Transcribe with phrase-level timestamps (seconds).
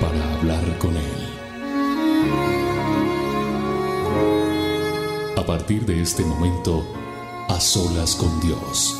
[0.00, 1.20] para hablar con Él.
[5.36, 6.84] A partir de este momento,
[7.48, 8.96] a solas con Dios.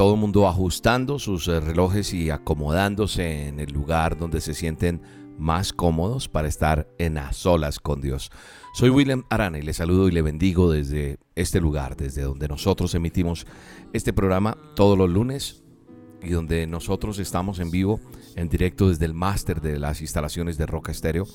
[0.00, 5.02] todo el mundo ajustando sus eh, relojes y acomodándose en el lugar donde se sienten
[5.40, 8.30] más cómodos para estar en a solas con Dios.
[8.74, 12.94] Soy William Arana y le saludo y le bendigo desde este lugar, desde donde nosotros
[12.94, 13.46] emitimos
[13.92, 15.64] este programa todos los lunes
[16.22, 18.00] y donde nosotros estamos en vivo,
[18.36, 21.26] en directo desde el máster de las instalaciones de Roca Estéreo,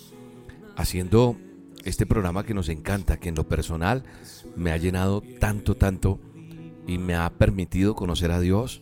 [0.78, 1.36] haciendo
[1.84, 4.04] este programa que nos encanta, que en lo personal
[4.56, 6.20] me ha llenado tanto, tanto
[6.88, 8.82] y me ha permitido conocer a Dios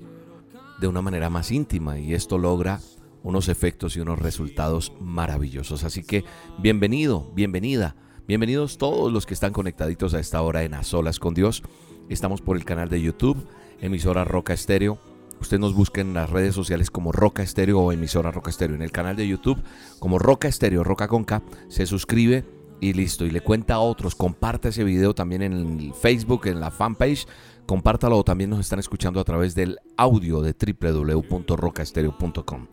[0.79, 2.81] de una manera más íntima y esto logra
[3.23, 5.83] unos efectos y unos resultados maravillosos.
[5.83, 6.23] Así que
[6.59, 7.95] bienvenido, bienvenida,
[8.27, 11.63] bienvenidos todos los que están conectaditos a esta hora en A Solas con Dios.
[12.09, 13.47] Estamos por el canal de YouTube,
[13.81, 14.99] emisora Roca Estéreo.
[15.39, 18.75] Usted nos busca en las redes sociales como Roca Estéreo o emisora Roca Estéreo.
[18.75, 19.61] En el canal de YouTube
[19.99, 22.45] como Roca Estéreo, Roca con K, se suscribe
[22.79, 23.25] y listo.
[23.25, 24.15] Y le cuenta a otros.
[24.15, 27.25] Comparte ese video también en el Facebook, en la fanpage
[27.65, 32.67] compártalo o también nos están escuchando a través del audio de www.rocaestereo.com.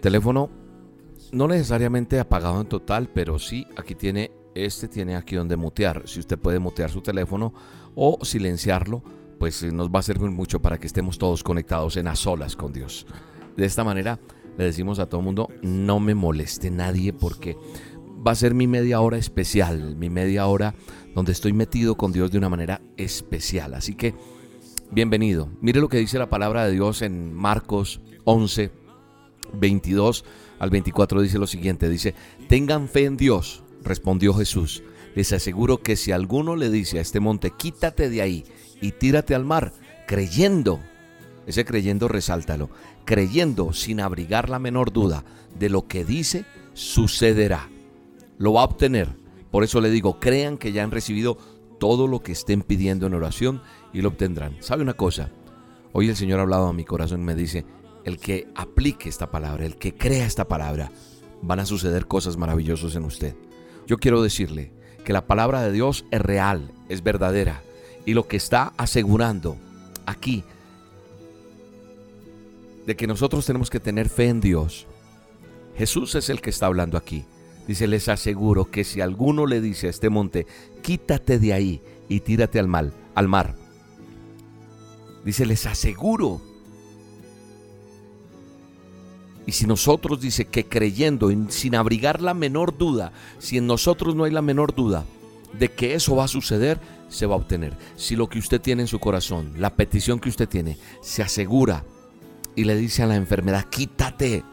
[0.00, 0.50] Teléfono
[1.32, 6.02] no necesariamente apagado en total, pero sí aquí tiene este tiene aquí donde mutear.
[6.06, 7.52] Si usted puede mutear su teléfono
[7.94, 9.02] o silenciarlo,
[9.38, 12.56] pues eh, nos va a servir mucho para que estemos todos conectados en a solas
[12.56, 13.06] con Dios.
[13.56, 14.18] De esta manera
[14.56, 17.56] le decimos a todo el mundo, no me moleste nadie porque
[18.26, 20.74] va a ser mi media hora especial, mi media hora
[21.14, 23.74] donde estoy metido con Dios de una manera especial.
[23.74, 24.14] Así que,
[24.90, 25.48] bienvenido.
[25.60, 28.72] Mire lo que dice la palabra de Dios en Marcos 11,
[29.54, 30.24] 22
[30.58, 31.22] al 24.
[31.22, 32.14] Dice lo siguiente, dice,
[32.48, 34.82] tengan fe en Dios, respondió Jesús.
[35.14, 38.44] Les aseguro que si alguno le dice a este monte, quítate de ahí
[38.80, 39.72] y tírate al mar,
[40.06, 40.80] creyendo,
[41.46, 42.70] ese creyendo resáltalo,
[43.04, 45.24] creyendo sin abrigar la menor duda
[45.58, 46.44] de lo que dice,
[46.74, 47.68] sucederá.
[48.36, 49.16] Lo va a obtener
[49.50, 51.38] por eso le digo, crean que ya han recibido
[51.78, 54.56] todo lo que estén pidiendo en oración y lo obtendrán.
[54.60, 55.30] ¿Sabe una cosa?
[55.92, 57.64] Hoy el Señor ha hablado a mi corazón y me dice,
[58.08, 60.90] el que aplique esta palabra, el que crea esta palabra,
[61.42, 63.36] van a suceder cosas maravillosas en usted.
[63.86, 64.72] Yo quiero decirle
[65.04, 67.62] que la palabra de Dios es real, es verdadera.
[68.04, 69.56] Y lo que está asegurando
[70.06, 70.44] aquí,
[72.86, 74.86] de que nosotros tenemos que tener fe en Dios,
[75.76, 77.24] Jesús es el que está hablando aquí.
[77.66, 80.46] Dice, les aseguro que si alguno le dice a este monte,
[80.82, 83.54] quítate de ahí y tírate al, mal, al mar.
[85.24, 86.47] Dice, les aseguro.
[89.48, 94.24] Y si nosotros dice que creyendo, sin abrigar la menor duda, si en nosotros no
[94.24, 95.06] hay la menor duda
[95.58, 96.78] de que eso va a suceder,
[97.08, 97.72] se va a obtener.
[97.96, 101.82] Si lo que usted tiene en su corazón, la petición que usted tiene, se asegura
[102.56, 104.44] y le dice a la enfermedad, quítate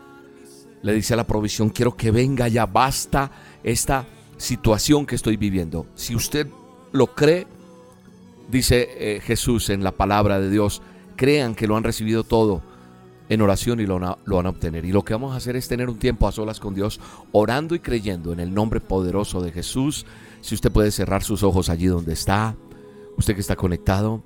[0.82, 3.32] le dice a la provisión, quiero que venga ya, basta
[3.66, 4.08] esta
[4.38, 5.88] situación que estoy viviendo.
[5.96, 6.48] Si usted
[6.94, 7.48] lo cree,
[8.50, 10.82] dice eh, Jesús en la palabra de Dios,
[11.18, 12.75] crean que lo han recibido todo
[13.30, 14.86] en oración y lo, van a obtener.
[14.86, 17.00] Y lo que vamos a hacer es tener un tiempo a solas con Dios,
[17.32, 20.06] orando y creyendo en el nombre poderoso de Jesús.
[20.42, 22.56] Si usted puede cerrar sus ojos allí donde está,
[23.18, 24.24] usted que está conectado,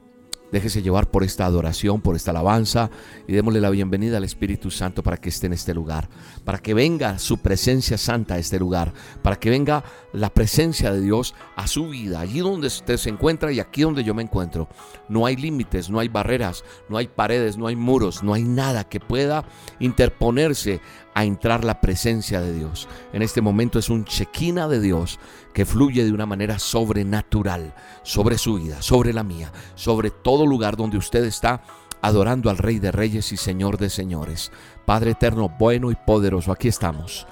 [0.52, 2.90] Déjese llevar por esta adoración, por esta alabanza
[3.28, 6.10] y démosle la bienvenida al Espíritu Santo para que esté en este lugar,
[6.44, 11.02] para que venga su presencia santa a este lugar, para que venga la presencia de
[11.02, 14.68] Dios a su vida, allí donde usted se encuentra y aquí donde yo me encuentro.
[15.08, 18.85] No hay límites, no hay barreras, no hay paredes, no hay muros, no hay nada
[18.85, 19.46] que pueda
[19.79, 20.82] interponerse
[21.20, 22.88] a entrar la presencia de Dios.
[23.12, 25.20] En este momento es un chequina de Dios
[25.54, 30.78] que fluye de una manera sobrenatural sobre su vida, sobre la mía, sobre todo lugar
[30.78, 31.62] donde usted está
[32.02, 34.54] adorando al Rey de Reyes y Señor de Señores.
[34.86, 37.28] Padre eterno, bueno y poderoso, aquí estamos,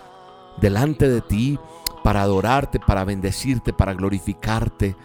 [0.60, 1.58] delante de ti,
[2.04, 4.98] para adorarte, para bendecirte, para glorificarte,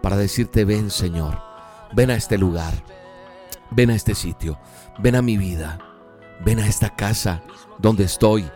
[0.00, 1.38] para decirte, ven Señor,
[1.92, 2.72] ven a este lugar,
[3.70, 4.58] ven a este sitio,
[4.98, 5.89] ven a mi vida,
[6.44, 7.42] ven a esta casa
[7.78, 8.50] donde estoy,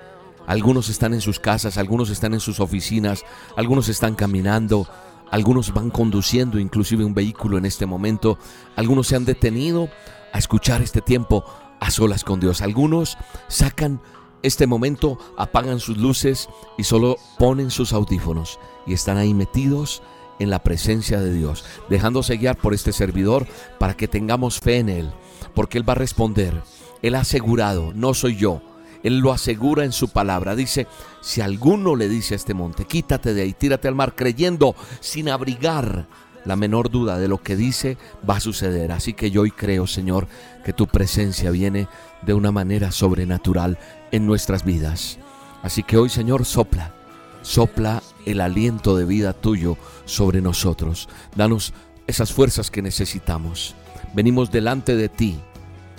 [0.46, 3.24] Algunos están en sus casas, algunos están en sus oficinas,
[3.56, 4.86] algunos están caminando,
[5.30, 8.38] algunos van conduciendo inclusive un vehículo en este momento,
[8.76, 9.88] algunos se han detenido
[10.32, 11.44] a escuchar este tiempo
[11.80, 13.16] a solas con Dios, algunos
[13.48, 14.02] sacan
[14.42, 20.02] este momento, apagan sus luces y solo ponen sus audífonos y están ahí metidos
[20.38, 23.46] en la presencia de Dios, dejándose guiar por este servidor
[23.78, 25.12] para que tengamos fe en Él,
[25.54, 26.62] porque Él va a responder.
[27.04, 28.62] Él ha asegurado, no soy yo,
[29.02, 30.56] él lo asegura en su palabra.
[30.56, 30.86] Dice,
[31.20, 35.28] si alguno le dice a este monte, quítate de ahí, tírate al mar, creyendo sin
[35.28, 36.06] abrigar
[36.46, 37.98] la menor duda de lo que dice
[38.28, 38.90] va a suceder.
[38.90, 40.28] Así que yo hoy creo, Señor,
[40.64, 41.88] que tu presencia viene
[42.22, 43.78] de una manera sobrenatural
[44.10, 45.18] en nuestras vidas.
[45.62, 46.94] Así que hoy, Señor, sopla,
[47.42, 49.76] sopla el aliento de vida tuyo
[50.06, 51.10] sobre nosotros.
[51.36, 51.74] Danos
[52.06, 53.74] esas fuerzas que necesitamos.
[54.14, 55.38] Venimos delante de ti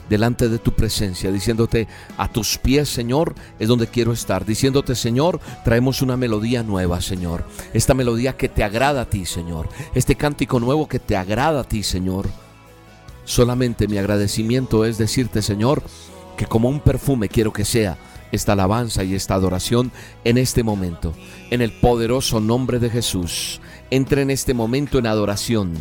[0.10, 1.88] delante de tu presencia, diciéndote,
[2.18, 4.46] a tus pies, Señor, es donde quiero estar.
[4.46, 7.46] Diciéndote, Señor, traemos una melodía nueva, Señor.
[7.74, 9.69] Esta melodía que te agrada a ti, Señor.
[9.94, 12.30] Este cántico nuevo que te agrada a ti, Señor.
[13.24, 15.81] Solamente mi agradecimiento es decirte, Señor,
[16.38, 17.98] que como un perfume quiero que sea
[18.31, 19.92] esta alabanza y esta adoración
[20.24, 21.13] en este momento.
[21.50, 23.62] En el poderoso nombre de Jesús.
[23.90, 25.74] Entre en este momento en adoración.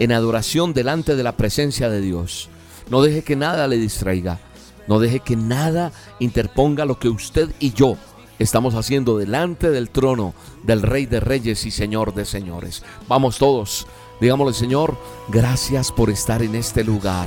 [0.00, 2.50] En adoración delante de la presencia de Dios
[2.90, 4.38] no deje que nada le distraiga.
[4.86, 7.98] No deje que nada interponga lo que usted y yo
[8.38, 10.32] estamos haciendo delante del trono
[10.62, 12.82] del Rey de Reyes y Señor de Señores.
[13.06, 13.86] Vamos todos,
[14.20, 14.96] digámosle Señor,
[15.28, 17.26] gracias por estar en este lugar.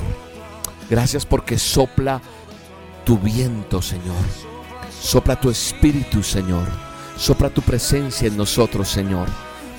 [0.90, 2.20] Gracias porque sopla
[3.04, 4.24] tu viento, Señor.
[5.00, 6.66] Sopla tu espíritu, Señor.
[7.16, 9.28] Sopla tu presencia en nosotros, Señor.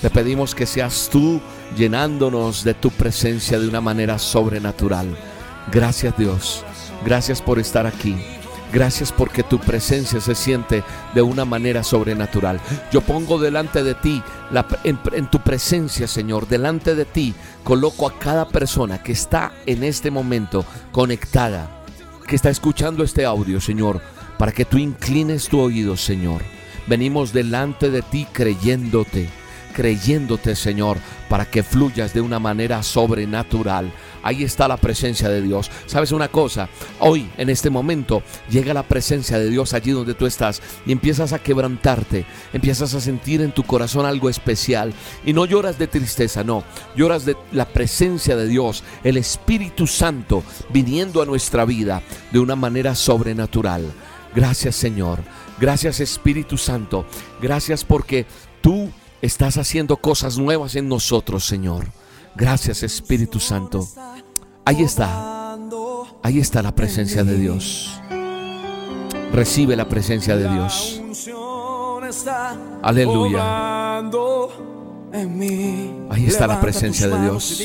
[0.02, 1.42] Te pedimos que seas tú
[1.78, 5.08] llenándonos de tu presencia de una manera sobrenatural.
[5.72, 6.64] Gracias Dios,
[7.06, 8.16] gracias por estar aquí.
[8.74, 10.84] Gracias porque tu presencia se siente
[11.14, 12.60] de una manera sobrenatural.
[12.92, 14.24] Yo pongo delante de ti,
[14.84, 20.10] en, tu presencia, Señor, delante de ti, coloco a cada persona que está en este
[20.10, 21.84] momento conectada,
[22.28, 24.02] que está escuchando este audio, Señor,
[24.40, 26.42] para que tú inclines tu oído, Señor.
[26.88, 29.30] Venimos delante de ti creyéndote,
[29.76, 30.98] creyéndote, Señor,
[31.30, 33.94] para que fluyas de una manera sobrenatural
[34.24, 35.70] ahí está la presencia de Dios.
[35.86, 36.70] ¿Sabes una cosa?
[37.00, 41.34] Hoy, en este momento, llega la presencia de Dios allí donde tú estás y empiezas
[41.34, 44.94] a quebrantarte, empiezas a sentir en tu corazón algo especial
[45.26, 46.64] y no lloras de tristeza, no,
[46.96, 52.56] lloras de la presencia de Dios, el Espíritu Santo viniendo a nuestra vida de una
[52.56, 53.92] manera sobrenatural.
[54.36, 55.20] Gracias Señor,
[55.60, 57.06] gracias Espíritu Santo,
[57.40, 58.26] gracias porque
[58.62, 58.90] tú
[59.22, 61.86] estás haciendo cosas nuevas en nosotros, Señor.
[62.36, 63.88] Gracias Espíritu Santo.
[64.66, 65.58] Ahí está.
[66.22, 68.00] Ahí está la presencia de Dios.
[69.34, 71.02] Recibe la presencia de Dios.
[72.82, 73.98] Aleluya.
[76.10, 77.60] Ahí está la presencia de Dios.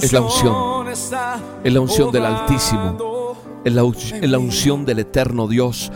[0.00, 0.88] Es la unción.
[1.64, 3.34] Es la unción del Altísimo.
[3.64, 3.82] Es la,
[4.28, 5.90] la unción del eterno Dios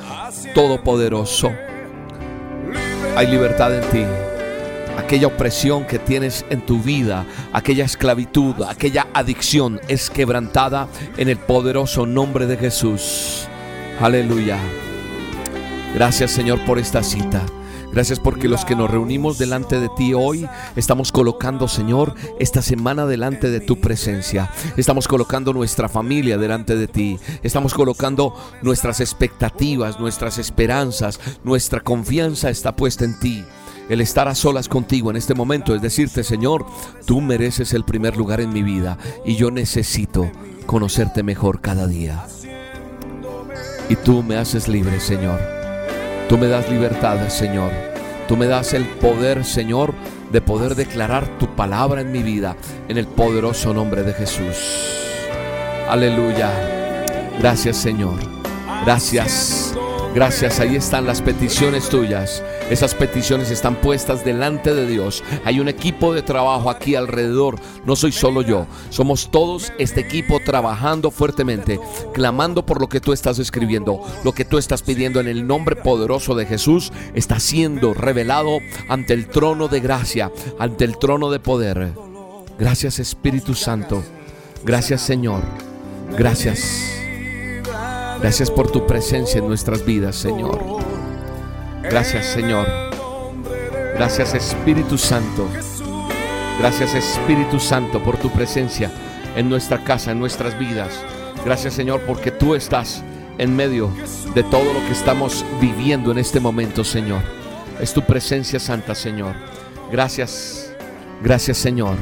[0.54, 1.50] Todopoderoso.
[3.16, 4.29] Hay libertad en ti
[5.00, 11.38] aquella opresión que tienes en tu vida, aquella esclavitud, aquella adicción es quebrantada en el
[11.38, 13.48] poderoso nombre de Jesús.
[14.00, 14.58] Aleluya.
[15.94, 17.44] Gracias Señor por esta cita.
[17.92, 23.04] Gracias porque los que nos reunimos delante de ti hoy estamos colocando, Señor, esta semana
[23.04, 24.48] delante de tu presencia.
[24.76, 27.18] Estamos colocando nuestra familia delante de ti.
[27.42, 31.18] Estamos colocando nuestras expectativas, nuestras esperanzas.
[31.42, 33.44] Nuestra confianza está puesta en ti
[33.88, 36.66] el estar a solas contigo en este momento es decirte, Señor,
[37.06, 40.30] tú mereces el primer lugar en mi vida y yo necesito
[40.66, 42.24] conocerte mejor cada día.
[43.88, 45.40] Y tú me haces libre, Señor.
[46.28, 47.72] Tú me das libertad, Señor.
[48.28, 49.92] Tú me das el poder, Señor,
[50.30, 52.56] de poder declarar tu palabra en mi vida
[52.88, 54.56] en el poderoso nombre de Jesús.
[55.88, 56.52] Aleluya.
[57.40, 58.20] Gracias, Señor.
[58.84, 59.74] Gracias.
[60.14, 62.42] Gracias, ahí están las peticiones tuyas.
[62.70, 65.24] Esas peticiones están puestas delante de Dios.
[65.44, 67.56] Hay un equipo de trabajo aquí alrededor.
[67.84, 68.66] No soy solo yo.
[68.90, 71.80] Somos todos este equipo trabajando fuertemente,
[72.14, 74.00] clamando por lo que tú estás escribiendo.
[74.22, 78.58] Lo que tú estás pidiendo en el nombre poderoso de Jesús está siendo revelado
[78.88, 81.92] ante el trono de gracia, ante el trono de poder.
[82.56, 84.02] Gracias Espíritu Santo.
[84.64, 85.42] Gracias Señor.
[86.16, 87.00] Gracias.
[88.20, 90.79] Gracias por tu presencia en nuestras vidas, Señor.
[91.82, 92.66] Gracias, Señor.
[93.94, 95.48] Gracias, Espíritu Santo.
[96.58, 98.90] Gracias, Espíritu Santo, por tu presencia
[99.36, 101.02] en nuestra casa, en nuestras vidas.
[101.44, 103.02] Gracias, Señor, porque tú estás
[103.38, 103.90] en medio
[104.34, 107.22] de todo lo que estamos viviendo en este momento, Señor.
[107.80, 109.34] Es tu presencia santa, Señor.
[109.90, 110.72] Gracias,
[111.22, 111.96] gracias, Señor.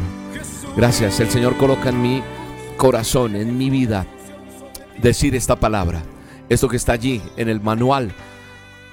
[0.77, 1.21] Gracias.
[1.21, 2.23] El Señor coloca en mi
[2.77, 4.07] corazón, en mi vida,
[5.01, 6.03] decir esta palabra.
[6.49, 8.13] Esto que está allí en el manual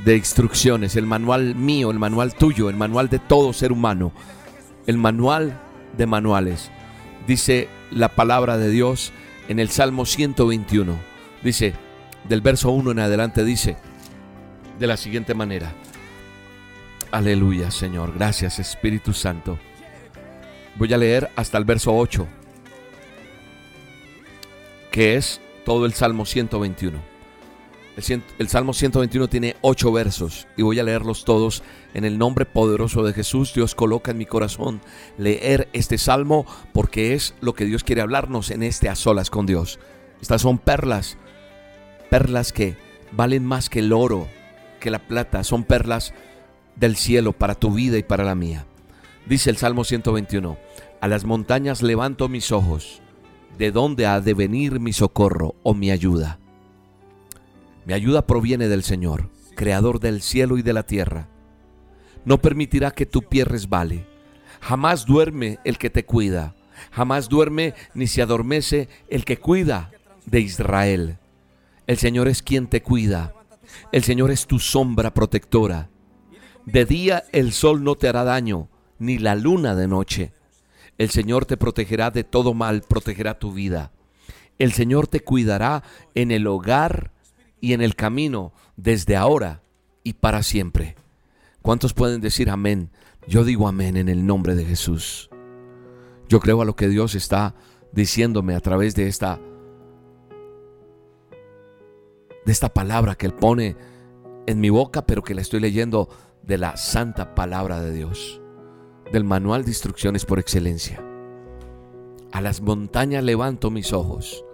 [0.05, 4.13] de instrucciones, el manual mío, el manual tuyo, el manual de todo ser humano,
[4.85, 5.59] el manual
[5.97, 6.69] de manuales.
[7.27, 9.11] Dice la palabra de Dios
[9.47, 10.95] en el Salmo 121.
[11.43, 11.73] Dice,
[12.29, 13.77] del verso 1 en adelante, dice
[14.79, 15.73] de la siguiente manera.
[17.11, 18.13] Aleluya, Señor.
[18.13, 19.57] Gracias, Espíritu Santo.
[20.75, 22.27] Voy a leer hasta el verso 8,
[24.91, 27.14] que es todo el Salmo 121.
[27.95, 33.03] El, Salmo 121 tiene ocho versos y voy a leerlos todos en el nombre poderoso
[33.03, 33.53] de Jesús.
[33.53, 34.81] Dios coloca en mi corazón
[35.17, 39.45] leer este salmo porque es lo que Dios quiere hablarnos en este a solas con
[39.45, 39.79] Dios.
[40.21, 41.17] Estas son perlas,
[42.09, 42.75] perlas que
[43.13, 44.27] valen más que el oro,
[44.81, 46.13] que la plata, son perlas
[46.75, 48.65] del cielo para tu vida y para la mía.
[49.25, 50.57] Dice el Salmo 121,
[50.99, 53.01] a las montañas levanto mis ojos,
[53.57, 56.39] ¿de dónde ha de venir mi socorro o mi ayuda?
[57.85, 61.29] Mi ayuda proviene del Señor, creador del cielo y de la tierra.
[62.25, 64.07] No permitirá que tu pie resbale.
[64.59, 66.55] Jamás duerme el que te cuida.
[66.91, 69.91] Jamás duerme ni se adormece el que cuida
[70.25, 71.19] de Israel.
[71.85, 73.35] El Señor es quien te cuida.
[73.91, 75.89] El Señor es tu sombra protectora.
[76.65, 80.33] De día el sol no te hará daño, ni la luna de noche.
[80.97, 83.91] El Señor te protegerá de todo mal, protegerá tu vida.
[84.57, 85.83] El Señor te cuidará
[86.15, 87.11] en el hogar
[87.65, 89.63] y en el camino desde ahora
[90.03, 90.95] y para siempre.
[91.63, 92.91] ¿Cuántos pueden decir amén?
[93.27, 95.31] Yo digo amén en el nombre de Jesús.
[96.29, 97.55] Yo creo a lo que Dios está
[97.91, 99.39] diciéndome a través de esta
[102.45, 103.75] de esta palabra que él pone
[104.45, 106.07] en mi boca, pero que la estoy leyendo
[106.43, 108.43] de la santa palabra de Dios,
[109.11, 111.03] del manual de instrucciones por excelencia.
[112.31, 114.45] A las montañas levanto mis ojos.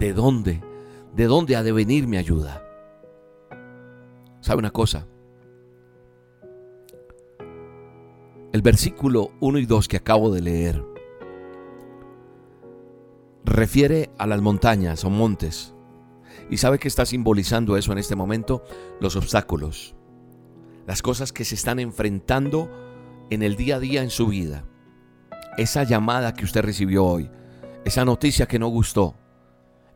[0.00, 0.68] ¿De dónde
[1.14, 2.62] ¿de dónde ha de venir mi ayuda?
[4.40, 5.06] ¿Sabe una cosa?
[8.52, 10.84] El versículo 1 y 2 que acabo de leer
[13.44, 15.74] refiere a las montañas o montes.
[16.48, 18.62] ¿Y sabe qué está simbolizando eso en este momento?
[19.00, 19.94] Los obstáculos,
[20.86, 22.70] las cosas que se están enfrentando
[23.30, 24.64] en el día a día en su vida.
[25.56, 27.30] Esa llamada que usted recibió hoy,
[27.84, 29.19] esa noticia que no gustó,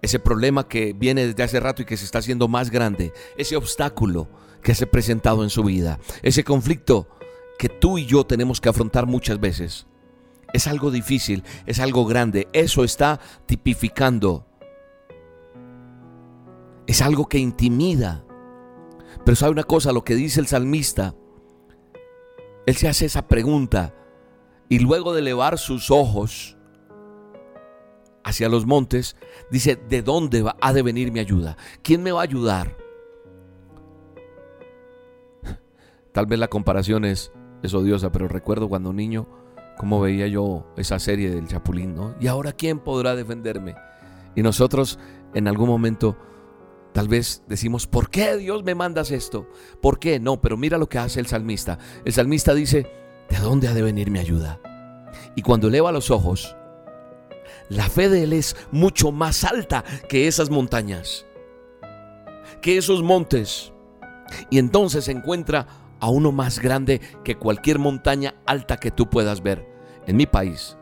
[0.04, 3.56] ese problema que viene desde hace rato y que se está haciendo más grande, ese
[3.56, 4.28] obstáculo
[4.62, 7.08] que se ha presentado en su vida, ese conflicto
[7.58, 9.87] que tú y yo tenemos que afrontar muchas veces.
[10.52, 14.46] Es algo difícil, es algo grande, eso está tipificando.
[16.87, 18.25] Es algo que intimida.
[19.25, 21.14] Pero sabe una cosa, lo que dice el salmista,
[22.66, 23.94] él se hace esa pregunta
[24.68, 26.58] y luego de elevar sus ojos,
[28.25, 29.16] hacia los montes,
[29.50, 31.57] dice, ¿de dónde ha de venir mi ayuda?
[31.83, 32.76] ¿Quién me va a ayudar?
[36.12, 39.28] Tal vez la comparación es, es odiosa, pero recuerdo cuando niño
[39.76, 42.14] cómo veía yo esa serie del Chapulín, ¿no?
[42.21, 43.75] ¿Y ahora quién podrá defenderme?
[44.35, 44.99] Y nosotros
[45.35, 46.16] en algún momento
[46.93, 49.49] tal vez decimos, ¿por qué Dios me mandas esto?
[49.83, 50.21] ¿Por qué?
[50.21, 51.78] No, pero mira lo que hace el salmista.
[52.04, 52.87] El salmista dice,
[53.28, 54.61] ¿de dónde ha de venir mi ayuda?
[55.35, 56.57] Y cuando eleva los ojos,
[57.68, 61.26] la fe de Él es mucho más alta que esas montañas,
[62.61, 63.73] que esos montes.
[64.50, 65.66] Y entonces encuentra
[66.00, 69.66] a uno más grande que cualquier montaña alta que tú puedas ver.
[70.06, 70.76] En mi país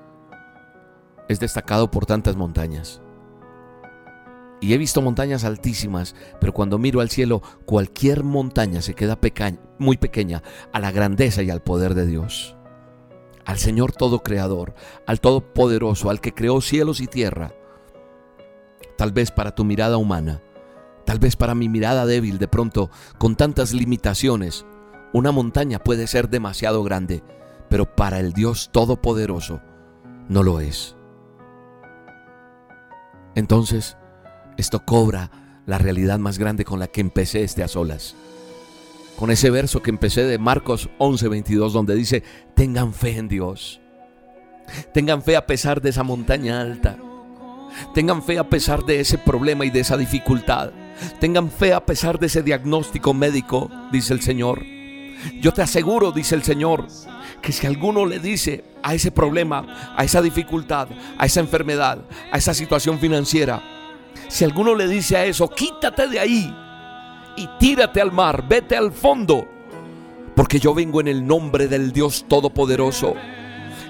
[1.29, 3.01] es destacado por tantas montañas.
[4.61, 9.19] Y he visto montañas altísimas, pero cuando miro al cielo, cualquier montaña se queda
[9.79, 12.57] muy pequeña a la grandeza y al poder de Dios
[13.45, 14.75] al Señor Todo Creador,
[15.07, 17.55] al Todopoderoso, al que creó cielos y tierra.
[18.97, 20.43] Tal vez para tu mirada humana,
[21.05, 24.67] tal vez para mi mirada débil de pronto, con tantas limitaciones,
[25.13, 27.23] una montaña puede ser demasiado grande,
[27.69, 29.61] pero para el Dios Todopoderoso
[30.29, 30.97] no lo es.
[33.35, 33.97] Entonces,
[34.57, 35.31] esto cobra
[35.67, 38.15] la realidad más grande con la que empecé este a solas
[39.17, 42.23] con ese verso que empecé de Marcos 11:22 donde dice,
[42.55, 43.81] tengan fe en Dios.
[44.93, 46.99] Tengan fe a pesar de esa montaña alta.
[47.95, 50.73] Tengan fe a pesar de ese problema y de esa dificultad.
[51.21, 54.63] Tengan fe a pesar de ese diagnóstico médico, dice el Señor.
[55.41, 56.87] Yo te aseguro, dice el Señor,
[57.41, 60.89] que si alguno le dice a ese problema, a esa dificultad,
[61.19, 61.99] a esa enfermedad,
[62.31, 63.63] a esa situación financiera,
[64.29, 66.55] Si alguno le dice a eso, quítate de ahí
[67.37, 69.47] y tírate al mar, vete al fondo,
[70.35, 73.15] porque yo vengo en el nombre del Dios Todopoderoso,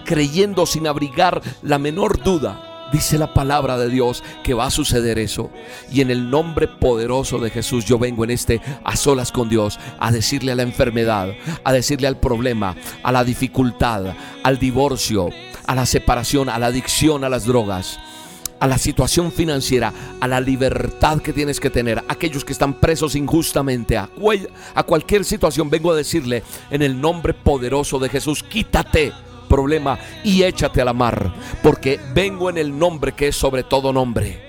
[0.04, 5.18] creyendo sin abrigar la menor duda Dice la palabra de Dios que va a suceder
[5.18, 5.50] eso.
[5.90, 9.80] Y en el nombre poderoso de Jesús yo vengo en este a solas con Dios
[9.98, 11.30] a decirle a la enfermedad,
[11.64, 15.30] a decirle al problema, a la dificultad, al divorcio,
[15.66, 17.98] a la separación, a la adicción a las drogas
[18.62, 23.16] a la situación financiera, a la libertad que tienes que tener, aquellos que están presos
[23.16, 24.08] injustamente, a,
[24.76, 29.12] a cualquier situación, vengo a decirle en el nombre poderoso de Jesús, quítate
[29.48, 33.92] problema y échate a la mar, porque vengo en el nombre que es sobre todo
[33.92, 34.40] nombre.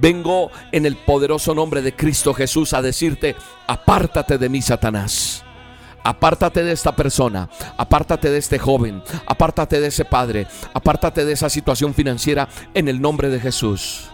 [0.00, 5.44] Vengo en el poderoso nombre de Cristo Jesús a decirte, apártate de mí, Satanás.
[6.04, 11.48] Apártate de esta persona, apártate de este joven, apártate de ese padre, apártate de esa
[11.48, 14.08] situación financiera en el nombre de Jesús.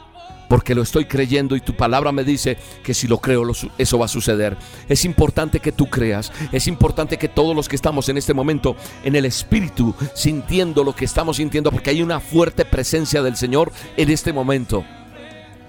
[0.49, 3.42] Porque lo estoy creyendo y tu palabra me dice que si lo creo
[3.76, 4.57] eso va a suceder.
[4.88, 8.75] Es importante que tú creas, es importante que todos los que estamos en este momento
[9.04, 13.73] en el Espíritu, sintiendo lo que estamos sintiendo, porque hay una fuerte presencia del Señor
[13.97, 14.85] en este momento.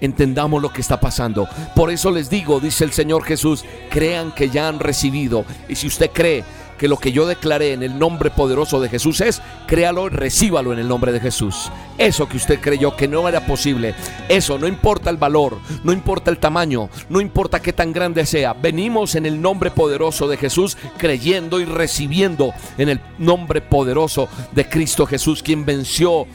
[0.00, 1.48] Entendamos lo que está pasando.
[1.74, 5.44] Por eso les digo, dice el Señor Jesús, crean que ya han recibido.
[5.68, 6.44] Y si usted cree
[6.80, 10.72] que lo que yo declaré en el nombre poderoso de Jesús es, créalo y recíbalo
[10.72, 11.70] en el nombre de Jesús.
[11.98, 13.94] Eso que usted creyó que no era posible,
[14.30, 18.54] eso no importa el valor, no importa el tamaño, no importa qué tan grande sea.
[18.54, 24.66] Venimos en el nombre poderoso de Jesús creyendo y recibiendo en el nombre poderoso de
[24.66, 26.26] Cristo Jesús, quien venció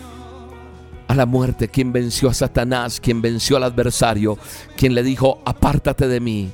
[1.07, 4.37] a la muerte, quien venció a Satanás, quien venció al adversario,
[4.75, 6.51] quien le dijo, apártate de mí.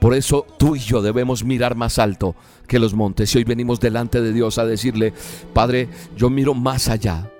[0.00, 2.36] Por eso tú y yo debemos mirar más alto
[2.66, 3.34] que los montes.
[3.34, 5.14] Y hoy venimos delante de Dios a decirle,
[5.52, 7.30] Padre, yo miro más allá.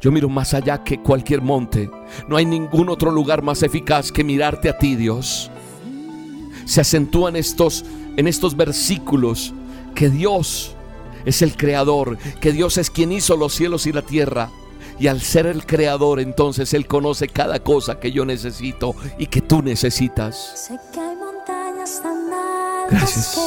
[0.00, 1.90] Yo miro más allá que cualquier monte.
[2.28, 5.50] No hay ningún otro lugar más eficaz que mirarte a ti, Dios.
[6.66, 7.84] Se acentúan estos
[8.16, 9.52] en estos versículos
[9.94, 10.74] que Dios
[11.24, 14.50] es el creador, que Dios es quien hizo los cielos y la tierra.
[14.98, 19.40] Y al ser el creador, entonces Él conoce cada cosa que yo necesito y que
[19.40, 20.70] tú necesitas.
[22.90, 23.40] Gracias.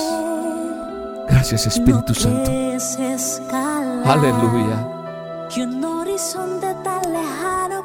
[1.29, 2.51] Gracias Espíritu Santo.
[4.05, 4.97] Aleluya.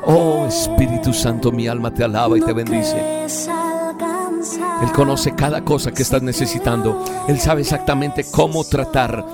[0.05, 3.27] Oh Espíritu Santo, mi alma te alaba y te bendice.
[4.83, 7.05] Él conoce cada cosa que estás necesitando.
[7.29, 9.25] Él sabe exactamente cómo tratar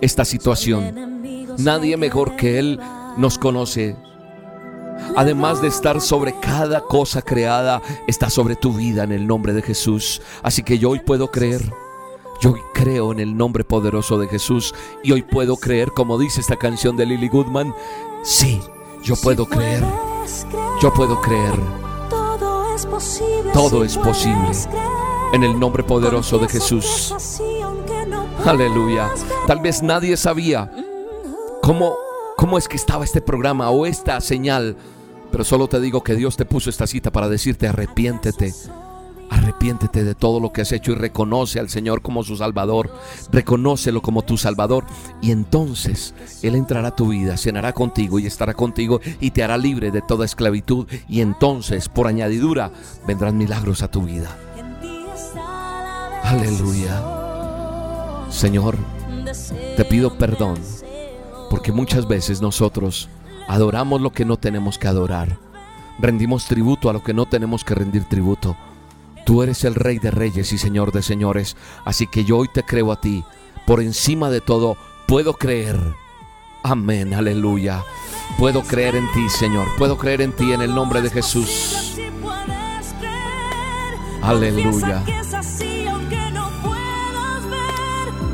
[0.00, 1.12] esta situación.
[1.58, 2.80] Nadie mejor que Él
[3.16, 3.96] nos conoce.
[5.16, 9.62] Además de estar sobre cada cosa creada, está sobre tu vida en el nombre de
[9.62, 10.22] Jesús.
[10.42, 11.62] Así que yo hoy puedo creer
[12.42, 16.56] yo creo en el nombre poderoso de Jesús y hoy puedo creer, como dice esta
[16.56, 17.72] canción de Lily Goodman,
[18.24, 18.60] sí,
[19.04, 19.84] yo puedo creer,
[20.82, 21.54] yo puedo creer.
[23.54, 24.50] Todo es posible
[25.32, 27.14] en el nombre poderoso de Jesús.
[28.44, 29.08] Aleluya.
[29.46, 30.68] Tal vez nadie sabía
[31.62, 31.94] cómo,
[32.42, 34.76] cómo es que estaba este programa o esta señal,
[35.30, 38.52] pero solo te digo que Dios te puso esta cita para decirte arrepiéntete
[39.30, 42.92] Arrepiéntete de todo lo que has hecho y reconoce al Señor como su Salvador.
[43.30, 44.84] Reconócelo como tu Salvador.
[45.22, 49.56] Y entonces Él entrará a tu vida, cenará contigo y estará contigo y te hará
[49.56, 50.86] libre de toda esclavitud.
[51.08, 52.72] Y entonces, por añadidura,
[53.06, 54.36] vendrán milagros a tu vida.
[56.24, 57.02] Aleluya.
[58.28, 58.76] Señor,
[59.76, 60.58] te pido perdón
[61.52, 63.10] porque muchas veces nosotros
[63.46, 65.36] adoramos lo que no tenemos que adorar.
[65.98, 68.56] Rendimos tributo a lo que no tenemos que rendir tributo.
[69.26, 72.62] Tú eres el Rey de Reyes y Señor de Señores, así que yo hoy te
[72.62, 73.22] creo a ti.
[73.66, 75.78] Por encima de todo, puedo creer.
[76.62, 77.84] Amén, aleluya.
[78.38, 79.66] Puedo creer en ti, Señor.
[79.76, 81.98] Puedo creer en ti en el nombre de Jesús.
[84.22, 85.04] Aleluya.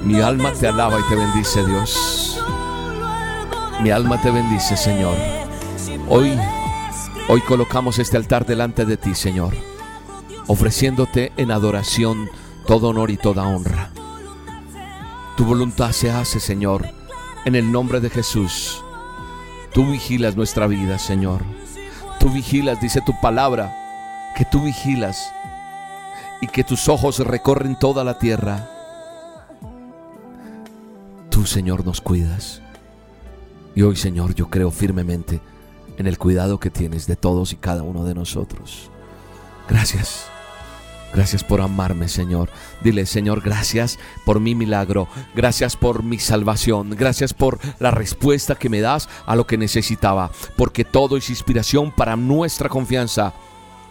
[0.05, 2.28] Mi alma te alaba y te bendice, Dios.
[3.83, 5.17] Mi alma te bendice, Señor.
[6.09, 6.39] Hoy,
[7.29, 9.55] hoy colocamos este altar delante de ti, Señor
[10.49, 12.29] ofreciéndote en adoración
[12.67, 13.91] todo honor y toda honra.
[15.37, 16.89] Tu voluntad se hace, Señor,
[17.45, 18.83] en el nombre de Jesús.
[19.73, 21.43] Tú vigilas nuestra vida, Señor.
[22.19, 23.73] Tú vigilas, dice tu palabra,
[24.37, 25.33] que tú vigilas
[26.41, 28.69] y que tus ojos recorren toda la tierra.
[31.31, 32.63] Tú, Señor, nos cuidas.
[33.79, 35.41] Y hoy, Señor, yo creo firmemente
[35.99, 38.91] en el cuidado que tienes de todos y cada uno de nosotros.
[39.69, 40.27] Gracias.
[41.15, 42.51] Gracias por amarme, Señor.
[42.83, 45.07] Dile, Señor, gracias por mi milagro.
[45.37, 46.91] Gracias por mi salvación.
[46.99, 50.33] Gracias por la respuesta que me das a lo que necesitaba.
[50.57, 53.33] Porque todo es inspiración para nuestra confianza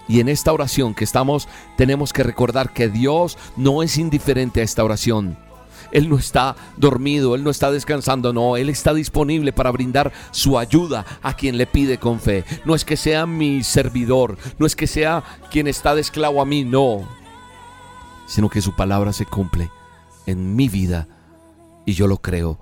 [0.10, 1.48] Y en esta oración que estamos,
[1.78, 5.47] tenemos que recordar que Dios no es indiferente a esta oración.
[5.92, 10.58] Él no está dormido, Él no está descansando, no, Él está disponible para brindar su
[10.58, 12.44] ayuda a quien le pide con fe.
[12.66, 16.46] No es que sea mi servidor, no es que sea quien está de esclavo a
[16.46, 17.08] mí, no,
[18.28, 19.72] sino que su palabra se cumple
[20.26, 21.08] en mi vida
[21.86, 22.60] y yo lo creo.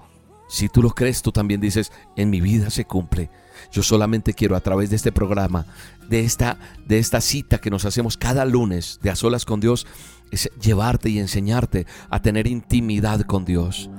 [0.47, 3.29] Si tú lo crees, tú también dices, en mi vida se cumple.
[3.75, 5.65] Yo solamente quiero a través de este programa,
[6.07, 6.57] de esta,
[6.87, 9.85] de esta cita que nos hacemos cada lunes de a solas con Dios,
[10.31, 13.89] es llevarte y enseñarte a tener intimidad con Dios.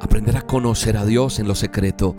[0.00, 2.16] Aprender a conocer a Dios en lo secreto.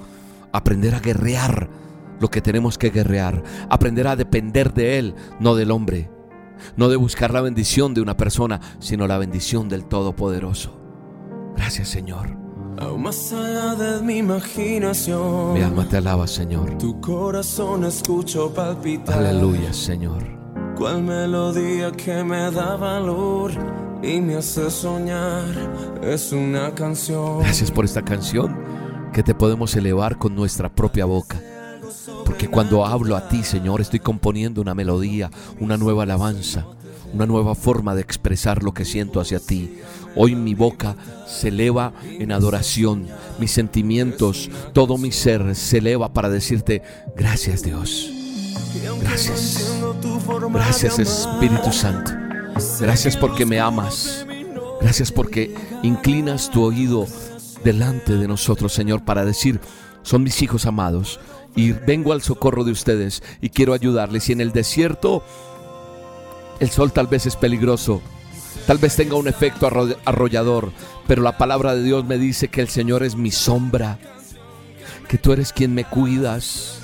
[0.52, 1.72] Aprender a guerrear
[2.20, 3.42] lo que tenemos que guerrear.
[3.68, 6.12] Aprender a depender de Él, no del hombre.
[6.78, 10.80] No de buscar la bendición de una persona, sino la bendición del Todopoderoso.
[11.56, 12.43] Gracias Señor.
[12.80, 15.54] Aún más allá de mi imaginación.
[15.54, 16.78] Mi alma te alaba, Señor.
[16.78, 19.18] Tu corazón escucho palpitar.
[19.18, 20.24] Aleluya, Señor.
[20.76, 23.52] Cuál melodía que me da valor
[24.02, 25.46] y me hace soñar.
[26.02, 27.40] Es una canción.
[27.40, 28.58] Gracias por esta canción
[29.14, 31.40] que te podemos elevar con nuestra propia boca.
[32.26, 36.66] Porque cuando hablo a ti, Señor, estoy componiendo una melodía, una nueva alabanza,
[37.14, 39.80] una nueva forma de expresar lo que siento hacia ti.
[40.16, 40.96] Hoy mi boca
[41.28, 43.08] se eleva en adoración,
[43.40, 46.82] mis sentimientos, todo mi ser se eleva para decirte
[47.16, 48.12] gracias Dios.
[49.02, 49.80] Gracias.
[50.52, 52.12] Gracias Espíritu Santo.
[52.80, 54.26] Gracias porque me amas.
[54.82, 57.08] Gracias porque inclinas tu oído
[57.64, 59.60] delante de nosotros, Señor, para decir,
[60.02, 61.20] son mis hijos amados
[61.56, 64.30] y vengo al socorro de ustedes y quiero ayudarles.
[64.30, 65.24] Y en el desierto
[66.64, 68.02] el sol tal vez es peligroso,
[68.66, 69.68] tal vez tenga un efecto
[70.06, 70.72] arrollador,
[71.08, 74.00] pero la palabra de Dios me dice que el Señor es mi sombra,
[75.10, 76.80] que tú eres quien me cuidas,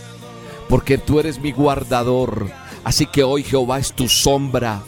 [0.68, 2.52] porque tú eres mi guardador.
[2.84, 4.82] Así que hoy Jehová es tu sombra.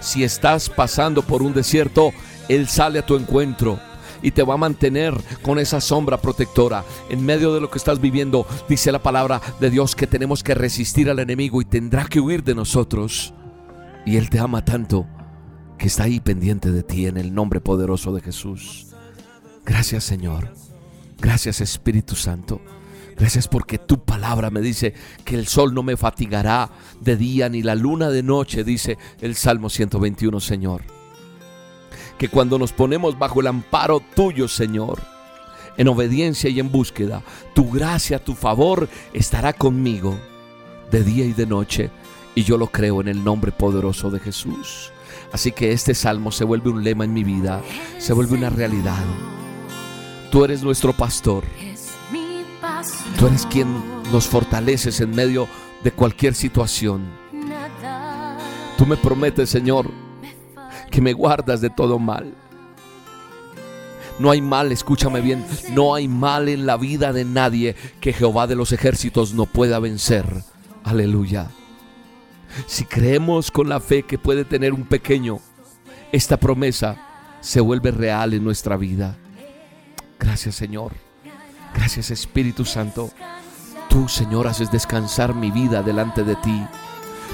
[0.00, 2.12] Si estás pasando por un desierto,
[2.48, 3.78] Él sale a tu encuentro
[4.22, 6.84] y te va a mantener con esa sombra protectora.
[7.10, 10.54] En medio de lo que estás viviendo, dice la palabra de Dios que tenemos que
[10.54, 13.32] resistir al enemigo y tendrá que huir de nosotros.
[14.06, 15.06] Y Él te ama tanto
[15.76, 18.86] que está ahí pendiente de ti en el nombre poderoso de Jesús.
[19.64, 20.54] Gracias Señor.
[21.18, 22.62] Gracias Espíritu Santo.
[23.16, 27.62] Gracias porque tu palabra me dice que el sol no me fatigará de día ni
[27.62, 30.82] la luna de noche, dice el Salmo 121, Señor.
[32.18, 35.00] Que cuando nos ponemos bajo el amparo tuyo, Señor,
[35.78, 37.22] en obediencia y en búsqueda,
[37.54, 40.18] tu gracia, tu favor estará conmigo
[40.90, 41.90] de día y de noche.
[42.36, 44.92] Y yo lo creo en el nombre poderoso de Jesús.
[45.32, 47.62] Así que este salmo se vuelve un lema en mi vida,
[47.98, 49.02] se vuelve una realidad.
[50.30, 51.44] Tú eres nuestro pastor.
[53.18, 53.68] Tú eres quien
[54.12, 55.48] nos fortaleces en medio
[55.82, 57.06] de cualquier situación.
[58.76, 59.90] Tú me prometes, Señor,
[60.90, 62.34] que me guardas de todo mal.
[64.18, 68.46] No hay mal, escúchame bien, no hay mal en la vida de nadie que Jehová
[68.46, 70.26] de los ejércitos no pueda vencer.
[70.84, 71.50] Aleluya.
[72.66, 75.40] Si creemos con la fe que puede tener un pequeño,
[76.12, 76.96] esta promesa
[77.40, 79.16] se vuelve real en nuestra vida.
[80.18, 80.92] Gracias Señor.
[81.74, 83.10] Gracias Espíritu Santo.
[83.88, 86.66] Tú Señor haces descansar mi vida delante de ti.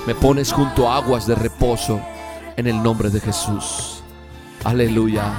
[0.06, 2.00] Me pones junto a aguas de reposo
[2.56, 4.02] en el nombre de Jesús.
[4.64, 5.32] Aleluya.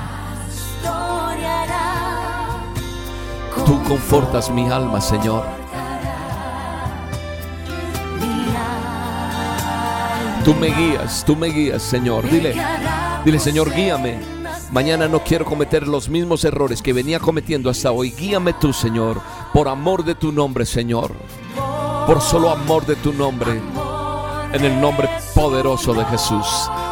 [3.65, 5.62] Tú confortas mi alma, Señor.
[10.43, 12.29] Tú me guías, tú me guías, Señor.
[12.29, 12.53] Dile,
[13.23, 14.19] dile, Señor, guíame.
[14.71, 18.12] Mañana no quiero cometer los mismos errores que venía cometiendo hasta hoy.
[18.12, 19.21] Guíame tú, Señor,
[19.53, 21.13] por amor de tu nombre, Señor.
[22.06, 23.62] Por solo amor de tu nombre.
[24.51, 26.45] En el nombre poderoso de Jesús.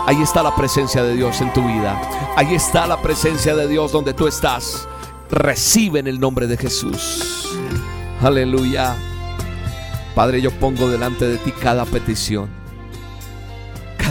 [0.08, 2.02] Ahí está la presencia de Dios en tu vida.
[2.38, 4.88] Ahí está la presencia de Dios donde tú estás.
[5.30, 7.50] Recibe en el nombre de Jesús.
[8.22, 8.96] Aleluya.
[10.16, 12.61] Padre, yo pongo delante de ti cada petición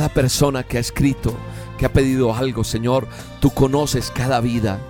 [0.00, 1.34] cada persona que ha escrito,
[1.76, 3.06] que ha pedido algo, Señor,
[3.38, 4.80] tú conoces cada vida.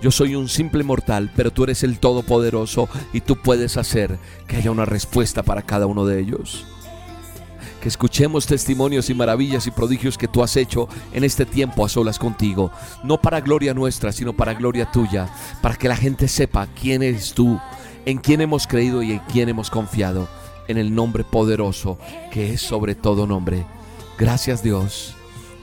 [0.00, 4.58] Yo soy un simple mortal, pero tú eres el Todopoderoso y tú puedes hacer que
[4.58, 6.64] haya una respuesta para cada uno de ellos.
[7.80, 11.88] Que escuchemos testimonios y maravillas y prodigios que tú has hecho en este tiempo a
[11.88, 12.70] solas contigo.
[13.02, 15.28] No para gloria nuestra, sino para gloria tuya.
[15.60, 17.58] Para que la gente sepa quién eres tú,
[18.06, 20.28] en quién hemos creído y en quién hemos confiado.
[20.68, 21.98] En el nombre poderoso
[22.30, 23.66] que es sobre todo nombre.
[24.22, 25.16] Gracias Dios.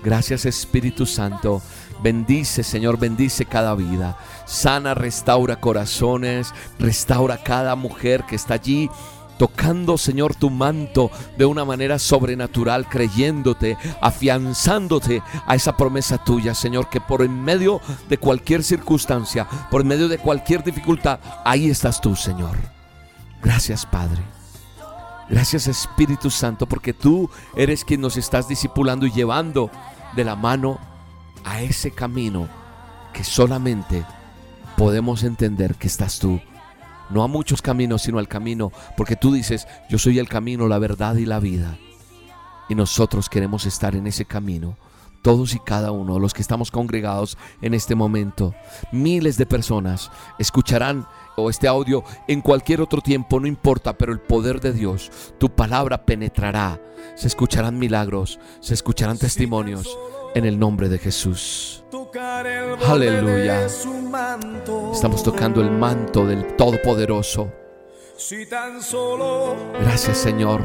[0.04, 1.62] Gracias Espíritu Santo.
[2.04, 4.18] Bendice Señor, bendice cada vida.
[4.46, 6.54] Sana, restaura corazones.
[6.78, 8.90] Restaura cada mujer que está allí
[9.38, 16.90] tocando, Señor, tu manto de una manera sobrenatural, creyéndote, afianzándote a esa promesa tuya, Señor,
[16.90, 22.02] que por en medio de cualquier circunstancia, por en medio de cualquier dificultad, ahí estás
[22.02, 22.58] tú, Señor.
[23.42, 24.22] Gracias, Padre.
[25.30, 29.70] Gracias, Espíritu Santo, porque tú eres quien nos estás discipulando y llevando
[30.16, 30.80] de la mano
[31.46, 32.48] a ese camino
[33.14, 34.04] que solamente
[34.76, 36.42] podemos entender que estás tú.
[37.12, 40.80] No a muchos caminos, sino al camino, porque tú dices, yo soy el camino, la
[40.80, 41.78] verdad y la vida.
[42.68, 44.78] Y nosotros queremos estar en ese camino,
[45.22, 48.56] todos y cada uno los que estamos congregados en este momento.
[48.92, 51.08] Miles de personas escucharán
[51.48, 56.06] este audio en cualquier otro tiempo, no importa, pero el poder de Dios, tu palabra
[56.06, 56.82] penetrará.
[57.16, 59.96] Se escucharán milagros, se escucharán testimonios
[60.34, 61.84] en el nombre de Jesús.
[62.88, 63.68] Aleluya.
[64.92, 67.52] Estamos tocando el manto del Todopoderoso.
[69.82, 70.62] Gracias Señor.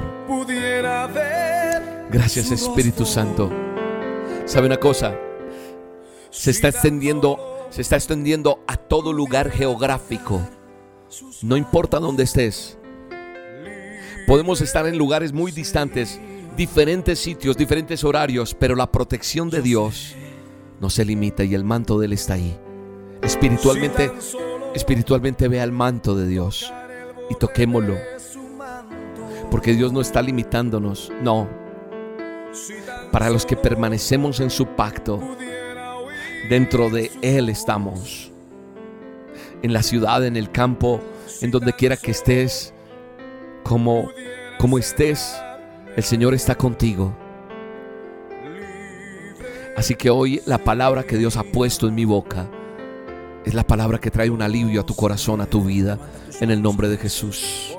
[2.10, 3.50] Gracias Espíritu Santo.
[4.46, 5.14] ¿Sabe una cosa?
[6.30, 10.42] Se está extendiendo, se está extendiendo a todo lugar geográfico.
[11.42, 12.79] No importa dónde estés.
[14.27, 16.20] Podemos estar en lugares muy distantes,
[16.57, 20.14] diferentes sitios, diferentes horarios, pero la protección de Dios
[20.81, 22.59] no se limita y el manto de Él está ahí.
[23.22, 24.12] Espiritualmente,
[24.74, 26.72] espiritualmente vea el manto de Dios
[27.29, 27.96] y toquémoslo.
[29.50, 31.48] Porque Dios no está limitándonos, no.
[33.12, 35.20] Para los que permanecemos en su pacto,
[36.48, 38.34] dentro de Él estamos
[39.64, 41.00] en la ciudad, en el campo,
[41.40, 42.74] en donde quiera que estés,
[43.62, 44.11] como,
[44.59, 45.35] como estés,
[45.96, 47.16] el Señor está contigo.
[49.74, 52.46] Así que hoy la palabra que Dios ha puesto en mi boca
[53.46, 55.98] es la palabra que trae un alivio a tu corazón, a tu vida,
[56.42, 57.74] en el nombre de Jesús.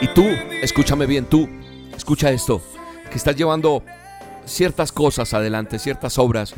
[0.00, 0.24] Y tú,
[0.62, 1.50] escúchame bien, tú,
[1.94, 2.62] escucha esto,
[3.10, 3.84] que estás llevando
[4.46, 6.54] ciertas cosas adelante, ciertas obras,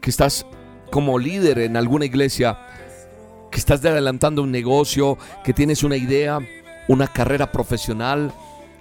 [0.00, 0.46] que estás
[0.90, 2.58] como líder en alguna iglesia,
[3.50, 6.38] que estás adelantando un negocio, que tienes una idea,
[6.88, 8.32] una carrera profesional,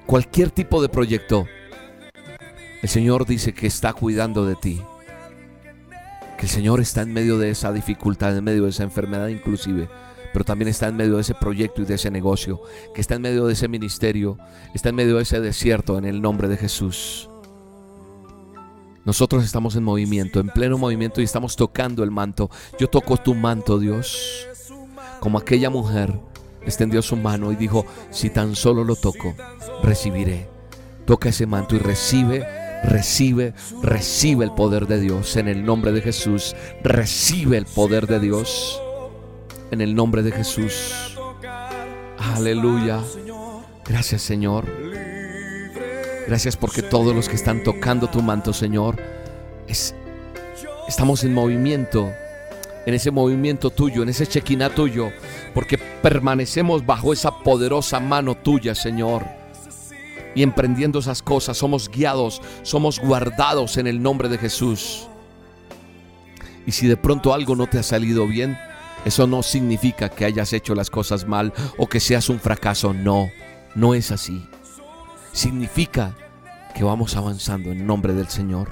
[0.06, 1.48] cualquier tipo de proyecto.
[2.82, 4.82] El Señor dice que está cuidando de ti.
[6.38, 9.90] Que el Señor está en medio de esa dificultad, en medio de esa enfermedad inclusive,
[10.32, 12.62] pero también está en medio de ese proyecto y de ese negocio,
[12.96, 14.38] que está en medio de ese ministerio,
[14.74, 17.30] está en medio de ese desierto en el nombre de Jesús.
[19.04, 22.50] Nosotros estamos en movimiento, en pleno movimiento y estamos tocando el manto.
[22.80, 24.49] Yo toco tu manto, Dios
[25.20, 26.20] como aquella mujer
[26.66, 29.36] extendió su mano y dijo, si tan solo lo toco,
[29.84, 30.48] recibiré.
[31.06, 32.46] Toca ese manto y recibe,
[32.84, 36.56] recibe, recibe el poder de Dios en el nombre de Jesús.
[36.84, 38.82] Recibe el poder de Dios
[39.72, 41.18] en el nombre de Jesús.
[42.18, 43.00] Aleluya.
[43.86, 44.66] Gracias Señor.
[46.28, 48.98] Gracias porque todos los que están tocando tu manto, Señor,
[49.68, 49.96] es,
[50.88, 52.12] estamos en movimiento
[52.86, 55.12] en ese movimiento tuyo, en ese chequiná tuyo,
[55.54, 59.26] porque permanecemos bajo esa poderosa mano tuya, Señor.
[60.36, 65.08] Y emprendiendo esas cosas, somos guiados, somos guardados en el nombre de Jesús.
[66.66, 68.58] Y si de pronto algo no te ha salido bien,
[69.06, 72.94] eso no significa que hayas hecho las cosas mal o que seas un fracaso.
[72.94, 73.30] No,
[73.76, 74.46] no es así.
[75.32, 76.16] Significa
[76.76, 78.70] que vamos avanzando en nombre del Señor.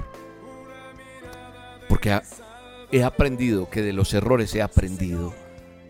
[1.88, 2.20] Porque
[2.90, 5.34] he aprendido que de los errores he aprendido.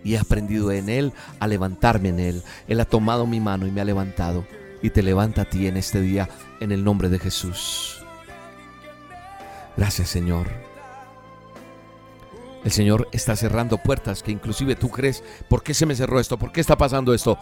[0.04, 2.42] Y he aprendido en Él a levantarme en Él.
[2.68, 4.46] Él ha tomado mi mano y me ha levantado.
[4.82, 6.28] Y te levanta a ti en este día
[6.60, 8.04] en el nombre de Jesús.
[9.76, 10.48] Gracias Señor.
[12.64, 16.38] El Señor está cerrando puertas que inclusive tú crees, ¿por qué se me cerró esto?
[16.38, 17.38] ¿Por qué está pasando esto?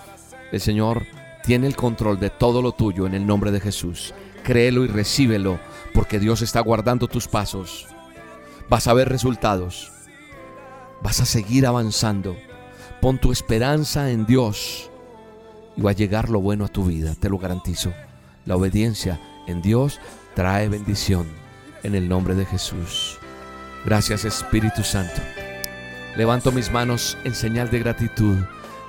[0.53, 1.07] El Señor
[1.43, 4.15] tiene el control de todo lo tuyo en el nombre de Jesús.
[4.45, 5.59] Créelo y recíbelo,
[5.95, 7.89] porque Dios está guardando tus pasos
[8.69, 9.93] vas a ver resultados.
[11.03, 12.37] Vas a seguir avanzando.
[13.01, 14.91] Pon tu esperanza en Dios
[15.77, 17.93] y va a llegar lo bueno a tu vida, te lo garantizo.
[18.45, 20.01] La obediencia en Dios
[20.35, 21.27] trae bendición
[21.83, 23.19] en el nombre de Jesús.
[23.85, 25.21] Gracias Espíritu Santo.
[26.17, 28.39] Levanto mis manos en señal de gratitud,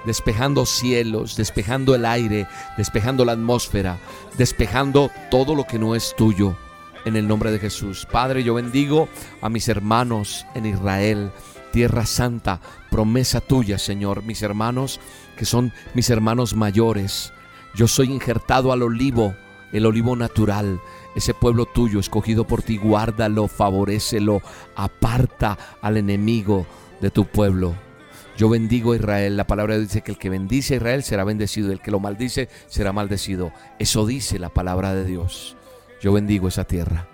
[0.06, 3.98] despejando cielos, despejando el aire, despejando la atmósfera,
[4.38, 6.56] despejando todo lo que no es tuyo
[7.08, 8.08] en el nombre de Jesús.
[8.12, 9.10] Padre, yo bendigo
[9.42, 11.32] a mis hermanos en Israel,
[11.72, 15.00] tierra santa, promesa tuya, Señor, mis hermanos
[15.38, 17.32] que son mis hermanos mayores.
[17.76, 19.36] Yo soy injertado al olivo,
[19.72, 20.82] el olivo natural,
[21.16, 24.42] ese pueblo tuyo escogido por ti, guárdalo, favorecelo,
[24.76, 26.66] aparta al enemigo
[27.00, 27.76] de tu pueblo.
[28.38, 29.36] Yo bendigo a Israel.
[29.36, 31.72] La palabra dice que el que bendice a Israel será bendecido.
[31.72, 33.52] El que lo maldice será maldecido.
[33.80, 35.57] Eso dice la palabra de Dios.
[36.02, 37.08] Yo bendigo esa tierra.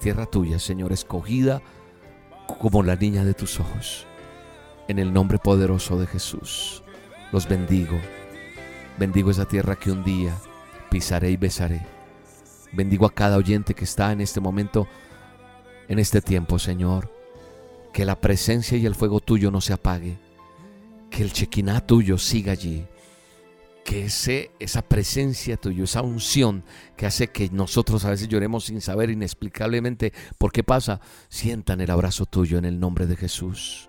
[0.00, 1.62] Tierra tuya, Señor, escogida
[2.60, 4.06] como la niña de tus ojos.
[4.86, 6.82] En el nombre poderoso de Jesús.
[7.32, 7.98] Los bendigo.
[8.98, 10.34] Bendigo esa tierra que un día
[10.90, 11.84] pisaré y besaré.
[12.72, 14.86] Bendigo a cada oyente que está en este momento,
[15.88, 17.12] en este tiempo, Señor.
[17.92, 20.18] Que la presencia y el fuego tuyo no se apague
[21.10, 22.86] que el chequiná tuyo siga allí.
[23.88, 26.62] Que ese, esa presencia tuya, esa unción
[26.94, 31.90] que hace que nosotros a veces lloremos sin saber inexplicablemente por qué pasa, sientan el
[31.90, 33.88] abrazo tuyo en el nombre de Jesús.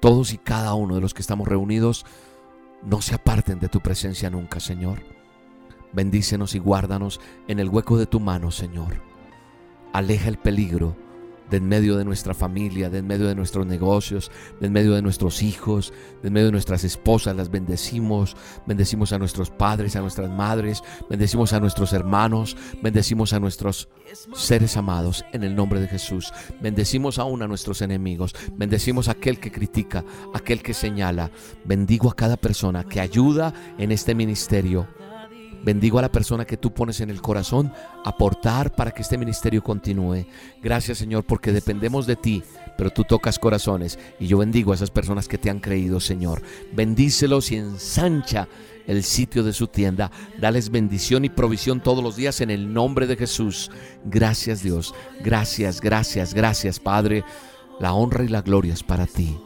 [0.00, 2.04] Todos y cada uno de los que estamos reunidos,
[2.82, 5.04] no se aparten de tu presencia nunca, Señor.
[5.92, 9.00] Bendícenos y guárdanos en el hueco de tu mano, Señor.
[9.92, 10.96] Aleja el peligro
[11.50, 14.30] de en medio de nuestra familia, de en medio de nuestros negocios,
[14.60, 19.12] de en medio de nuestros hijos, de en medio de nuestras esposas, las bendecimos, bendecimos
[19.12, 23.88] a nuestros padres, a nuestras madres, bendecimos a nuestros hermanos, bendecimos a nuestros
[24.34, 29.38] seres amados en el nombre de Jesús, bendecimos aún a nuestros enemigos, bendecimos a aquel
[29.38, 31.30] que critica, aquel que señala,
[31.64, 34.88] bendigo a cada persona que ayuda en este ministerio
[35.64, 37.72] Bendigo a la persona que tú pones en el corazón
[38.04, 40.24] aportar para que este ministerio continúe.
[40.62, 42.42] Gracias Señor porque dependemos de ti,
[42.76, 46.42] pero tú tocas corazones y yo bendigo a esas personas que te han creído Señor.
[46.72, 48.48] Bendícelos y ensancha
[48.86, 50.10] el sitio de su tienda.
[50.40, 53.70] Dales bendición y provisión todos los días en el nombre de Jesús.
[54.04, 54.94] Gracias Dios.
[55.22, 57.24] Gracias, gracias, gracias Padre.
[57.80, 59.38] La honra y la gloria es para ti.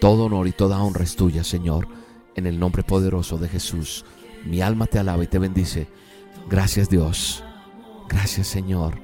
[0.00, 1.86] Todo honor y toda honra es tuya Señor.
[2.34, 4.04] En el nombre poderoso de Jesús.
[4.44, 5.88] Mi alma te alaba y te bendice.
[6.48, 7.42] Gracias Dios.
[8.08, 8.94] Gracias Señor.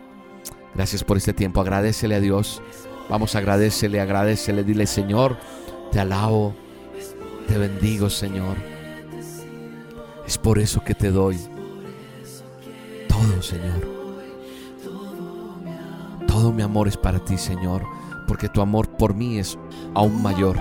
[0.75, 1.61] Gracias por este tiempo.
[1.61, 2.63] Agradecele a Dios.
[3.09, 4.65] Vamos a agradecerle, agradecele.
[4.65, 5.37] Dile Señor,
[5.91, 6.55] te alabo,
[7.49, 8.57] te bendigo Señor.
[10.27, 11.39] Es por eso que te doy
[13.09, 13.89] todo Señor.
[16.27, 17.85] Todo mi amor es para ti Señor.
[18.29, 19.59] Porque tu amor por mí es
[19.95, 20.57] aún mayor.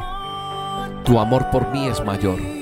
[1.04, 2.59] Tu amor por mí es mayor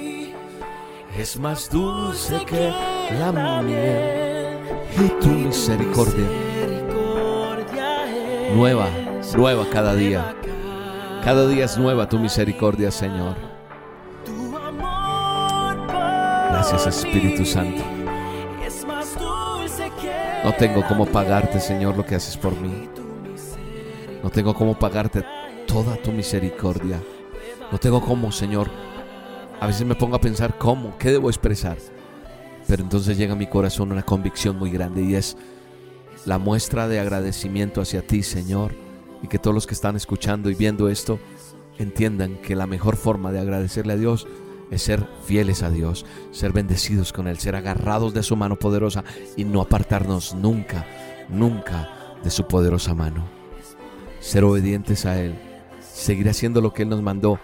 [1.17, 2.71] es más dulce que
[3.19, 4.59] la miel
[5.03, 6.27] y tu misericordia
[8.53, 8.87] nueva,
[9.35, 10.35] nueva cada día.
[11.23, 13.35] Cada día es nueva tu misericordia, Señor.
[16.49, 17.83] Gracias, Espíritu Santo.
[20.43, 22.89] No tengo cómo pagarte, Señor, lo que haces por mí.
[24.23, 25.23] No tengo cómo pagarte
[25.67, 26.99] toda tu misericordia.
[27.71, 28.69] No tengo cómo, Señor,
[29.59, 31.77] a veces me pongo a pensar cómo, qué debo expresar.
[32.67, 35.37] Pero entonces llega a mi corazón una convicción muy grande y es
[36.25, 38.75] la muestra de agradecimiento hacia ti, Señor,
[39.23, 41.19] y que todos los que están escuchando y viendo esto
[41.79, 44.27] entiendan que la mejor forma de agradecerle a Dios
[44.69, 49.05] es ser fieles a Dios, ser bendecidos con Él, ser agarrados de su mano poderosa
[49.37, 50.85] y no apartarnos nunca,
[51.29, 51.89] nunca
[52.23, 53.25] de su poderosa mano.
[54.19, 55.35] Ser obedientes a Él,
[55.79, 57.39] seguir haciendo lo que Él nos mandó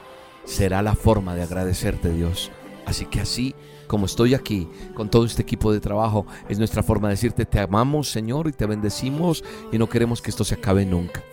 [0.46, 2.52] será la forma de agradecerte Dios.
[2.86, 3.56] Así que así
[3.88, 7.60] como estoy aquí con todo este equipo de trabajo, es nuestra forma de decirte te
[7.60, 11.24] amamos Señor y te bendecimos y no queremos que esto se acabe nunca.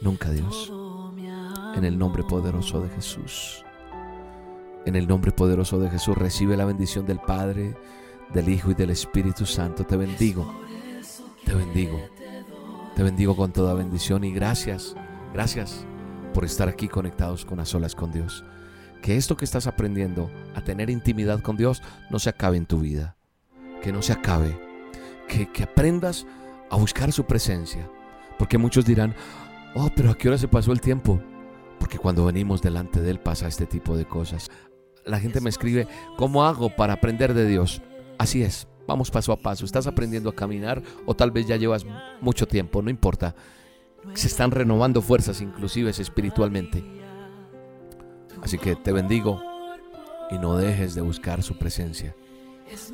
[0.00, 0.72] Nunca Dios.
[1.74, 3.64] En el nombre poderoso de Jesús.
[4.86, 7.76] En el nombre poderoso de Jesús recibe la bendición del Padre,
[8.32, 9.84] del Hijo y del Espíritu Santo.
[9.84, 10.50] Te bendigo.
[11.44, 12.00] Te bendigo.
[12.96, 14.94] Te bendigo con toda bendición y gracias.
[15.34, 15.84] Gracias
[16.38, 18.44] por estar aquí conectados con las olas con Dios.
[19.02, 22.78] Que esto que estás aprendiendo a tener intimidad con Dios no se acabe en tu
[22.78, 23.16] vida.
[23.82, 24.56] Que no se acabe.
[25.26, 26.28] Que, que aprendas
[26.70, 27.90] a buscar su presencia.
[28.38, 29.16] Porque muchos dirán,
[29.74, 31.20] oh, pero ¿a qué hora se pasó el tiempo?
[31.80, 34.48] Porque cuando venimos delante de Él pasa este tipo de cosas.
[35.04, 37.82] La gente me escribe, ¿cómo hago para aprender de Dios?
[38.16, 39.64] Así es, vamos paso a paso.
[39.64, 41.84] Estás aprendiendo a caminar o tal vez ya llevas
[42.20, 43.34] mucho tiempo, no importa
[44.14, 46.84] se están renovando fuerzas inclusive espiritualmente.
[48.42, 49.42] Así que te bendigo
[50.30, 52.14] y no dejes de buscar su presencia.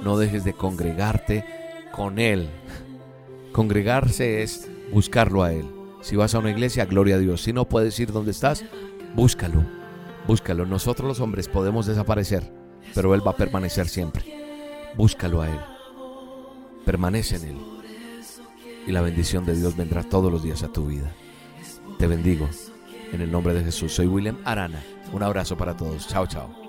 [0.03, 1.45] No dejes de congregarte
[1.93, 2.49] con Él.
[3.53, 5.69] Congregarse es buscarlo a Él.
[6.01, 7.43] Si vas a una iglesia, gloria a Dios.
[7.43, 8.65] Si no puedes ir donde estás,
[9.15, 9.65] búscalo.
[10.27, 10.67] Búscalo.
[10.67, 12.51] Nosotros los hombres podemos desaparecer,
[12.95, 14.25] pero Él va a permanecer siempre.
[14.97, 15.61] Búscalo a Él.
[16.85, 17.74] Permanece en Él
[18.87, 21.13] y la bendición de Dios vendrá todos los días a tu vida.
[21.99, 22.49] Te bendigo
[23.13, 23.93] en el nombre de Jesús.
[23.93, 24.83] Soy William Arana.
[25.13, 26.09] Un abrazo para todos.
[26.09, 26.64] Chao, chao.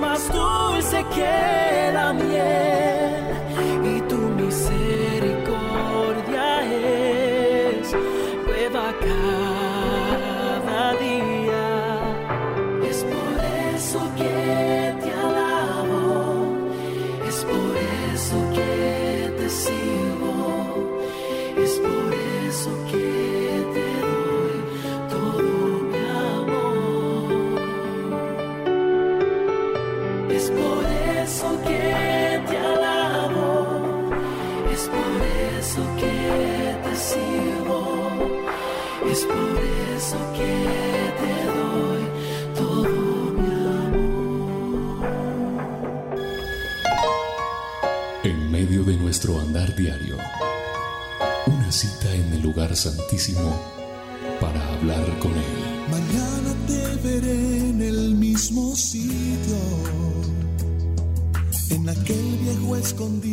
[0.00, 2.69] más dulce que la miel.
[49.58, 50.16] diario.
[51.46, 53.52] Una cita en el lugar santísimo
[54.40, 55.90] para hablar con Él.
[55.90, 59.58] Mañana te veré en el mismo sitio,
[61.70, 63.29] en aquel viejo escondido